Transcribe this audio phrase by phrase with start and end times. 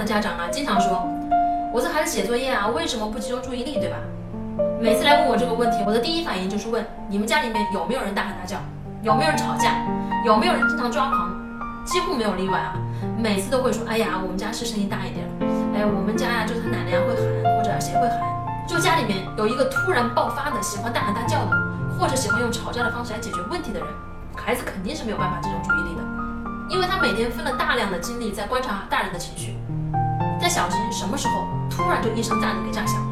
[0.00, 1.06] 的家长啊，经常说，
[1.72, 3.96] 我这孩子写作业啊，为什么不集中注意力，对吧？
[4.80, 8.56] 每次来问我这个问题，我的第一反应就是问你们家里面有没有人大喊大叫，
[9.02, 9.84] 有没有人吵架，
[10.24, 11.30] 有没有人经常抓狂，
[11.84, 12.72] 几乎没有例外啊。
[13.18, 15.28] 每次都会说，哎呀，我们家是声音大一点，
[15.76, 18.20] 哎，我们家呀，就是他奶奶会喊，或者谁会喊，
[18.66, 21.52] 就家里面有一个突然爆发的，喜欢大喊大叫的，
[21.98, 23.88] 或者喜欢用吵架的方式来解决问题的人，
[24.34, 26.02] 孩子肯定是没有办法集中注意力的，
[26.70, 29.58] 因为他每天分了大量的精力在观察大人的情绪，
[30.50, 33.09] 小心什么时候突然就一声大人给炸响。